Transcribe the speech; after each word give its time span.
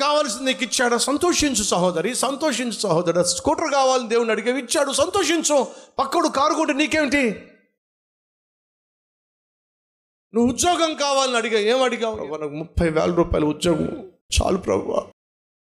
కావాల్సింది 0.00 0.44
నీకు 0.44 0.64
ఇచ్చాడా? 0.64 0.98
సంతోషించు 0.98 1.62
సహోదరి 1.62 2.14
సంతోషించు 2.14 2.70
సహోదరు 2.70 3.22
స్కూటర్ 3.22 3.72
కావాలని 3.72 4.08
దేవుని 4.08 4.30
అడిగా 4.30 4.58
ఇచ్చాడు. 4.58 4.92
సంతోషించు. 4.92 5.66
పక్కడు 5.98 6.28
కారు 6.28 6.54
కొంటే 6.54 6.72
నీకేమిటి? 6.72 7.30
నువ్వు 10.34 10.52
ఉద్యోగం 10.52 10.94
కావాలని 10.94 11.36
అడిగా. 11.36 11.58
ఏం 11.58 11.82
అడిగావు? 11.82 12.36
నాకు 12.36 12.54
ముప్పై 12.54 12.88
వేల 12.88 13.14
రూపాయల 13.14 13.44
ఉద్యోగం. 13.44 14.12
చాలు 14.42 14.56
ప్రభు. 14.56 15.02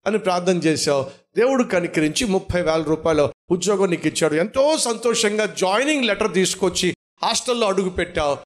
అని 0.06 0.18
ప్రార్థన 0.18 0.56
చేశావు. 0.56 1.10
దేవుడు 1.36 1.64
కనికరించి 1.64 2.26
ముప్పై 2.26 2.62
వేల 2.62 2.82
రూపాయల 2.82 3.30
ఉద్యోగం 3.50 3.90
నీకు 3.90 4.08
ఇచ్చాడు. 4.08 4.34
ఎంతో 4.34 4.76
సంతోషంగా 4.76 5.46
జాయినింగ్ 5.46 6.04
లెటర్ 6.04 6.32
తీసుకొచ్చి 6.32 6.94
హాస్టల్లో 7.22 7.66
అడుగు 7.66 7.90
పెట్టావు 7.90 8.38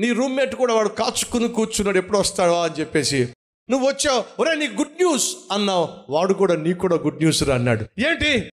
నీ 0.00 0.12
రూమ్మేట్ 0.12 0.54
కూడా 0.54 0.74
వాడు 0.74 0.88
కాచుకుని 0.88 1.48
కూర్చున్నాడు. 1.48 1.98
ఎప్పుడు 1.98 2.18
వస్తాడో 2.18 2.62
అని 2.62 2.74
చెప్పేసి. 2.80 3.35
నువ్వు 3.70 3.88
వచ్చావు 3.88 4.24
ఒరే 4.40 4.54
నీ 4.54 4.68
గుడ్ 4.68 4.92
న్యూస్ 4.92 5.36
అన్నావు. 5.52 6.12
వాడు 6.12 6.34
కూడా 6.34 6.56
నీకు 6.56 6.78
కూడా 6.78 6.96
గుడ్ 6.96 7.16
న్యూస్ 7.16 7.42
రా 7.42 7.54
అన్నాడు. 7.54 7.86
ఏంటి? 7.98 8.52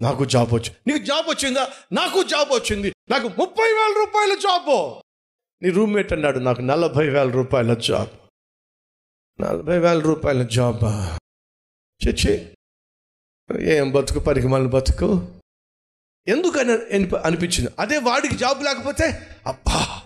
నాకు 0.00 0.24
జాబ్ 0.24 0.54
వచ్చింది 0.54 0.92
నీకు 0.92 1.04
జాబ్ 1.04 1.26
వచ్చిందా? 1.28 1.68
నాకు 1.92 2.22
జాబ్ 2.22 2.48
వచ్చింది. 2.52 2.92
నాకు 3.10 3.28
ముప్పై 3.28 3.68
వేల 3.68 3.94
రూపాయల 3.98 4.34
జాబ్ 4.34 5.00
నీ 5.62 5.70
రూమ్మేట్ 5.70 6.12
అన్నాడు 6.12 6.38
నాకు 6.38 6.62
నలభై 6.62 7.08
వేల 7.08 7.30
రూపాయల 7.30 7.74
జాబ్ 7.74 8.08
నలభై 9.40 9.78
వేల 9.78 9.98
రూపాయల 9.98 10.42
జాబ్ 10.42 10.84
చచ్చి 12.08 12.52
ఏం 13.60 13.92
బతుకు? 13.92 14.18
పనికి 14.18 14.46
మళ్ళీ 14.46 14.70
బతుకు. 14.70 15.28
ఎందుకని 16.26 16.72
అని 16.72 17.10
అనిపించింది. 17.24 17.70
అదే 17.78 17.98
వాడికి 17.98 18.36
జాబ్ 18.36 18.62
లేకపోతే? 18.62 19.36
అబ్బా! 19.46 20.02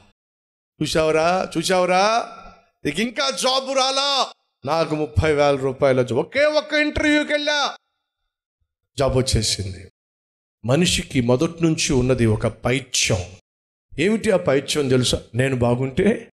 చూసావరా 0.82 1.50
చూసావరా 1.56 2.36
నీకు 2.84 3.00
ఇంకా 3.00 3.30
జాబ్ 3.30 3.76
రాలా? 3.76 4.32
నాకు 4.64 4.94
ముప్పై 4.94 5.32
వేల 5.32 5.54
రూపాయల 5.54 6.02
జాబ్ 6.02 6.20
ఒకే 6.20 6.44
ఒక్క 6.44 6.74
ఇంటర్వ్యూకి 6.74 7.32
వెళ్ళా. 7.32 7.76
జాబ్ 8.98 9.16
వచ్చేసింది. 9.16 9.92
మనిషికి 10.64 11.20
మొదటి 11.20 11.64
నుంచి 11.64 11.92
ఉన్నది 11.92 12.26
ఒక 12.26 12.46
పైత్యం. 12.46 13.18
ఏమిటి 13.98 14.30
ఆ 14.30 14.36
పైత్యం 14.36 14.88
తెలుసా? 14.88 15.22
నేను 15.34 15.56
బాగుంటే 15.56 16.32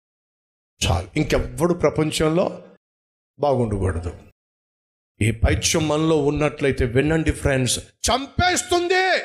చాలు. 0.87 1.07
ఇంకెవ్వడు 1.15 1.73
ప్రపంచంలో 1.73 2.63
బాగుండకూడదు. 3.39 4.17
ఈ 5.21 5.31
పైత్యం 5.31 5.87
మనలో 5.87 6.17
ఉన్నట్లయితే 6.17 6.85
వినండి 6.85 7.31
ఫ్రెండ్స్ 7.31 7.79
చంపేస్తుంది. 7.79 9.23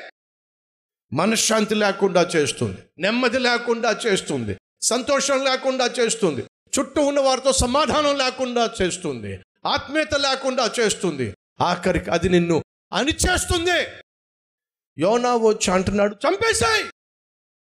మనశ్శాంతి 1.12 1.74
లేకుండా 1.74 2.22
చేస్తుంది. 2.22 2.78
నెమ్మది 2.98 3.38
లేకుండా 3.38 4.00
చేస్తుంది. 4.06 4.56
సంతోషం 4.82 5.44
లేకుండా 5.44 5.86
చేస్తుంది. 5.86 6.44
చుట్టూ 6.78 7.02
ఉన్న 7.02 7.20
వారితో 7.20 7.52
సమాధానం 7.52 8.18
లేకుండా 8.18 8.74
చేస్తుంది 8.82 9.44
ఆత్మీయత 9.66 10.14
లేకుండా 10.14 10.72
చేస్తుంది. 10.80 11.34
ఆఖరికి 11.60 12.10
అది 12.10 12.28
నిన్ను 12.28 12.64
అణిచేస్తుంది. 12.92 13.86
యోనా 14.98 15.36
వచ్చి 15.36 15.70
అంటున్నాడు 15.70 16.14
చంపేశాయి! 16.14 16.84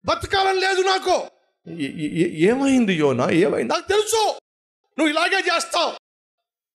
బతకాలని 0.05 0.59
లేదు 0.59 0.81
నాకు. 0.81 1.15
ఏమైంది 2.49 2.93
యోనా? 2.93 3.29
ఏమైంది? 3.29 3.73
నాకు 3.73 3.87
తెలుసు. 3.87 4.21
నువ్వు 4.97 5.09
ఇలాగే 5.09 5.39
చేస్తావు. 5.39 5.91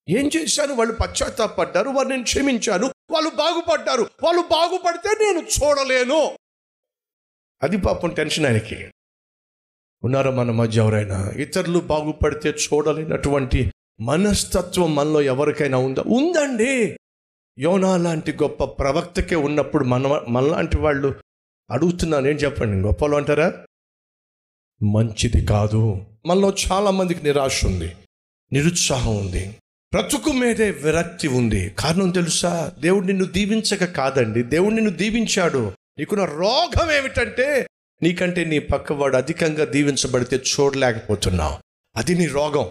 ఏం 0.08 0.30
చేశాను? 0.36 0.74
వాళ్ళు 0.74 0.94
పశ్చాత్తాపడ్డారు 0.94 1.88
వారిని 1.88 2.14
నేను 2.14 2.24
క్షమించాను 2.24 2.86
వాళ్ళు 3.10 3.30
బాగుపడ్డారు 3.30 4.10
వాళ్ళు 4.22 4.42
బాగుపడితే 4.42 5.08
నేను 5.24 5.40
చూడలేను. 5.40 6.38
అది 7.62 7.76
పాపం 7.76 8.10
టెన్షన్ 8.10 8.46
ఆయనకి. 8.46 8.90
ఉన్నారో 10.04 10.30
మన 10.30 10.50
మధ్య 10.50 10.80
ఎవరైనా. 10.80 11.30
ఇతరులు 11.30 11.78
బాగుపడితే 11.78 12.48
చూడలేనటువంటి 12.50 13.72
మనస్తత్వం 14.00 14.94
మనలో 14.94 15.22
ఎవరికైనా 15.22 15.78
ఉందా? 15.78 16.02
ఉందండి. 16.06 16.96
యోనా 17.58 17.96
లాంటి 17.96 18.32
గొప్ప 18.32 18.64
ప్రవక్తకే 18.64 19.34
ఉన్నప్పుడు 19.34 19.84
మన 19.84 20.20
మనలాంటి 20.28 20.78
వాళ్ళు 20.78 21.14
అడుగుతున్నాను 21.70 22.28
ఏం 22.28 22.36
చెప్పండి? 22.36 22.86
గొప్పలు 22.86 23.16
అంటారా? 23.16 23.52
మంచిది 24.82 25.46
కాదు. 25.46 26.04
మనలో 26.26 26.54
చాలా 26.72 26.90
మందికి 26.90 27.24
నిరాశ 27.24 27.64
ఉంది. 27.64 27.92
నిరుత్సాహం 28.52 29.16
ఉంది. 29.16 29.56
బ్రతుకు 29.92 30.32
మీదే 30.32 30.70
విరక్తి 30.70 31.28
ఉంది. 31.28 31.68
కారణం 31.68 32.10
తెలుసా? 32.10 32.72
దేవుడు 32.78 33.06
నిన్ను 33.06 33.24
దీవించక 33.24 33.84
కాదండి. 33.84 34.42
దేవుడు 34.42 34.74
నిన్ను 34.74 34.90
దీవించాడు. 34.90 35.72
నీకున్న 35.98 36.24
రోగం 36.24 36.92
ఏమిటంటే 36.92 37.66
నీకంటే 38.02 38.44
నీ 38.44 38.58
పక్కవాడు 38.58 39.16
అధికంగా 39.16 39.64
దీవించబడితే 39.64 40.36
చూడలేకపోతున్నావు 40.36 41.58
అది 41.96 42.14
నీ 42.14 42.26
రోగం. 42.26 42.70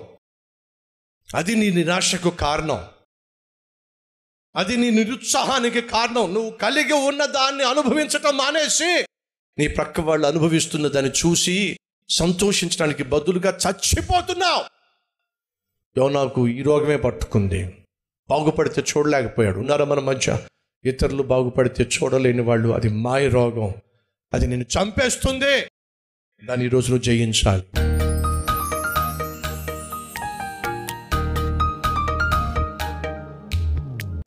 అది 1.35 1.55
నీ 1.55 1.69
నిరాశకు 1.69 2.29
కారణం. 2.29 2.85
అది 4.55 4.77
నీ 4.77 4.89
నిరుత్సాహానికి 4.89 5.81
కారణం. 5.81 6.33
నువ్వు 6.33 6.51
కలిగి 6.51 6.93
ఉన్న 6.93 7.25
దాన్ని 7.25 7.63
అనుభవించటం 7.63 8.37
మానేసి 8.37 9.05
నీ 9.57 9.67
ప్రక్క 9.67 9.99
వాళ్ళు 9.99 10.27
అనుభవిస్తున్న 10.27 10.87
దాన్ని 10.87 11.11
చూసి 11.11 11.77
సంతోషించడానికి 12.09 13.03
బదులుగా 13.03 13.57
చచ్చిపోతున్నావు. 13.67 14.65
యోనాకు 15.99 16.47
ఈ 16.47 16.61
రోగమే 16.61 16.97
పట్టుకుంది. 16.97 17.85
బాగుపడితే 18.29 18.81
చూడలేకపోయాడు. 18.81 19.59
ఉన్నారా 19.59 19.85
మన 19.85 19.99
మధ్య? 19.99 20.47
ఇతరులు 20.85 21.23
బాగుపడితే 21.23 21.83
చూడలేని 21.83 22.41
వాళ్ళు. 22.41 22.69
అది 22.69 22.89
మాయ 22.89 23.27
రోగం. 23.27 23.73
అది 24.33 24.47
నేను 24.47 24.63
చంపేస్తుంది. 24.63 25.65
దాన్ని 26.45 26.65
ఈరోజు 26.65 26.89
నువ్వు 26.89 27.03
జయించాలి. 27.03 27.63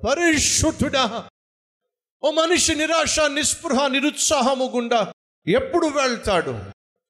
పరిశుద్ధుడా 0.07 1.25
ఓ 2.25 2.31
మనిషి 2.31 2.75
నిరాశ 2.75 3.21
నిస్పృహ 3.21 3.89
నిరుత్సాహము 3.89 4.73
గుండా 4.75 5.13
ఎప్పుడు 5.47 5.87
వెళ్తాడు? 5.87 6.51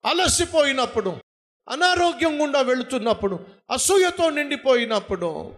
అలసిపోయినప్పుడు 0.04 1.16
అనారోగ్యం 1.68 2.42
గుండా 2.42 2.60
వెళుతున్నప్పుడు 2.60 3.40
అసూయతో 3.70 4.30
నిండిపోయినప్పుడు 4.30 5.54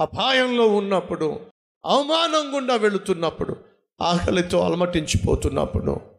అపాయంలో 0.00 0.66
ఉన్నప్పుడు 0.66 1.46
అవమానం 1.86 2.56
గుండా 2.56 2.76
వెళుతున్నప్పుడు 2.76 3.56
ఆకలితో 4.02 4.60
అలమటించిపోతున్నప్పుడు 4.60 6.15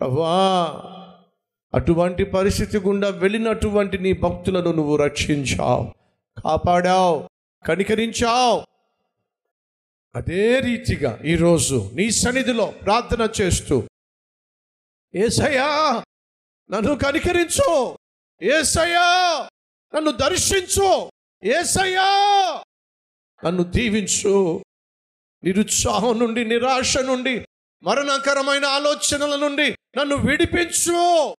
ప్రభా 0.00 0.92
అటువంటి 1.74 2.24
పరిస్థితి 2.24 2.78
గుండా 2.78 3.08
వెళ్ళినటువంటి 3.08 3.98
నీ 3.98 4.12
భక్తులను 4.12 4.72
నువ్వు 4.72 4.96
రక్షించావు 4.96 5.94
కాపాడావు 6.40 7.28
కనికరించావు. 7.66 8.62
అదే 10.14 10.60
రీతిగా 10.60 11.18
ఈరోజు 11.24 11.90
నీ 11.94 12.10
సన్నిధిలో 12.10 12.66
ప్రార్థన 12.66 13.28
చేస్తూ 13.40 13.82
ఏసయ్యా 15.14 16.02
నన్ను 16.70 16.94
కనికరించు. 16.94 17.98
ఏసయ్యా 18.42 19.48
నన్ను 19.96 20.10
దర్శించు. 20.10 21.10
ఏసయ్యా 21.44 22.08
నన్ను 23.44 23.62
దీవించు. 23.62 24.62
నిరుత్సాహం 25.44 26.18
నుండి 26.18 26.44
నిరాశ 26.44 26.98
నుండి 26.98 27.44
మరణకరమైన 27.82 28.64
ఆలోచనల 28.64 29.36
నుండి 29.36 29.70
నన్ను 29.70 30.16
విడిపించు. 30.16 31.34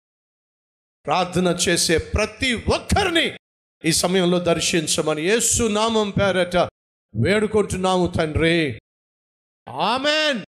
ప్రార్థన 1.05 1.47
చేసే 1.47 1.97
ప్రతి 1.97 2.53
ఒక్కరిని 2.53 3.37
ఈ 3.85 3.91
సమయంలో 3.91 4.39
దర్శించమని 4.39 5.21
యేసు 5.21 5.63
నామం 5.63 6.09
పేరట 6.09 6.57
వేడుకుంటున్నాము 7.15 8.07
తండ్రి. 8.07 8.81
ఆమెన్. 9.69 10.43